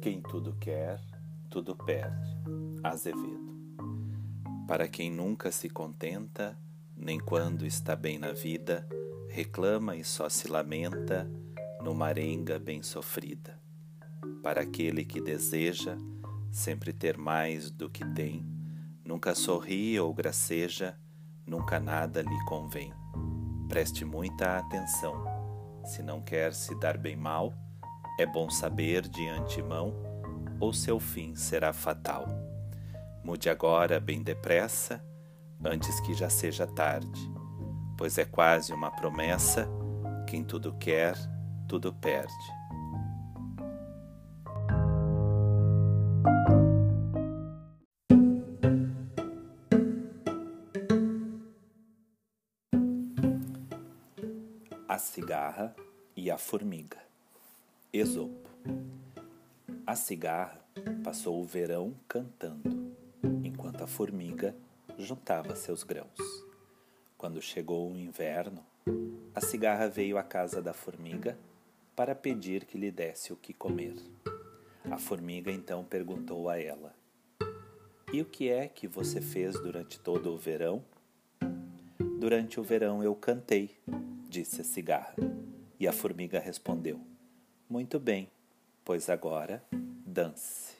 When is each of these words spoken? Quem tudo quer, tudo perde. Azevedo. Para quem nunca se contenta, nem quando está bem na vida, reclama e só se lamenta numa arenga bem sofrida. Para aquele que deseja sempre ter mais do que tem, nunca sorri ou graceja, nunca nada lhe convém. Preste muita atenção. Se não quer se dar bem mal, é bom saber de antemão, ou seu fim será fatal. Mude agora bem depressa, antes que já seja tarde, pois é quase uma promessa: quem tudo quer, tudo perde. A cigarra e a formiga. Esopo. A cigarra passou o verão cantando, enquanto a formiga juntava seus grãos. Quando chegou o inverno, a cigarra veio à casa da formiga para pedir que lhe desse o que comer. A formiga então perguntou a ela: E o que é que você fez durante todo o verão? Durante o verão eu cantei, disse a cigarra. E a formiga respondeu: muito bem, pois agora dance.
Quem 0.00 0.22
tudo 0.22 0.56
quer, 0.58 0.98
tudo 1.50 1.76
perde. 1.76 2.30
Azevedo. 2.82 3.54
Para 4.66 4.88
quem 4.88 5.10
nunca 5.10 5.52
se 5.52 5.68
contenta, 5.68 6.58
nem 6.96 7.20
quando 7.20 7.66
está 7.66 7.94
bem 7.94 8.18
na 8.18 8.32
vida, 8.32 8.88
reclama 9.28 9.94
e 9.94 10.02
só 10.02 10.26
se 10.30 10.48
lamenta 10.48 11.30
numa 11.82 12.06
arenga 12.06 12.58
bem 12.58 12.82
sofrida. 12.82 13.60
Para 14.42 14.62
aquele 14.62 15.04
que 15.04 15.20
deseja 15.20 15.98
sempre 16.50 16.94
ter 16.94 17.18
mais 17.18 17.70
do 17.70 17.90
que 17.90 18.02
tem, 18.14 18.46
nunca 19.04 19.34
sorri 19.34 20.00
ou 20.00 20.14
graceja, 20.14 20.98
nunca 21.46 21.78
nada 21.78 22.22
lhe 22.22 22.44
convém. 22.46 22.90
Preste 23.68 24.06
muita 24.06 24.56
atenção. 24.56 25.22
Se 25.84 26.02
não 26.02 26.22
quer 26.22 26.54
se 26.54 26.74
dar 26.80 26.96
bem 26.96 27.16
mal, 27.16 27.52
é 28.20 28.26
bom 28.26 28.50
saber 28.50 29.08
de 29.08 29.26
antemão, 29.28 29.94
ou 30.60 30.74
seu 30.74 31.00
fim 31.00 31.34
será 31.34 31.72
fatal. 31.72 32.26
Mude 33.24 33.48
agora 33.48 33.98
bem 33.98 34.22
depressa, 34.22 35.02
antes 35.64 35.98
que 36.00 36.12
já 36.12 36.28
seja 36.28 36.66
tarde, 36.66 37.18
pois 37.96 38.18
é 38.18 38.26
quase 38.26 38.74
uma 38.74 38.90
promessa: 38.90 39.66
quem 40.28 40.44
tudo 40.44 40.74
quer, 40.74 41.16
tudo 41.66 41.94
perde. 41.94 42.30
A 54.86 54.98
cigarra 54.98 55.74
e 56.14 56.30
a 56.30 56.36
formiga. 56.36 57.09
Esopo. 57.92 58.48
A 59.84 59.96
cigarra 59.96 60.64
passou 61.02 61.40
o 61.40 61.44
verão 61.44 61.92
cantando, 62.06 62.94
enquanto 63.42 63.82
a 63.82 63.86
formiga 63.88 64.54
juntava 64.96 65.56
seus 65.56 65.82
grãos. 65.82 66.46
Quando 67.18 67.42
chegou 67.42 67.90
o 67.90 67.96
inverno, 67.96 68.64
a 69.34 69.40
cigarra 69.40 69.88
veio 69.88 70.18
à 70.18 70.22
casa 70.22 70.62
da 70.62 70.72
formiga 70.72 71.36
para 71.96 72.14
pedir 72.14 72.64
que 72.64 72.78
lhe 72.78 72.92
desse 72.92 73.32
o 73.32 73.36
que 73.36 73.52
comer. 73.52 73.96
A 74.88 74.96
formiga 74.96 75.50
então 75.50 75.84
perguntou 75.84 76.48
a 76.48 76.60
ela: 76.60 76.94
E 78.12 78.22
o 78.22 78.24
que 78.24 78.48
é 78.48 78.68
que 78.68 78.86
você 78.86 79.20
fez 79.20 79.58
durante 79.58 79.98
todo 79.98 80.32
o 80.32 80.38
verão? 80.38 80.84
Durante 82.20 82.60
o 82.60 82.62
verão 82.62 83.02
eu 83.02 83.16
cantei, 83.16 83.76
disse 84.28 84.60
a 84.60 84.64
cigarra. 84.64 85.16
E 85.80 85.88
a 85.88 85.92
formiga 85.92 86.38
respondeu: 86.38 87.09
muito 87.70 88.00
bem, 88.00 88.28
pois 88.84 89.08
agora 89.08 89.62
dance. 90.04 90.76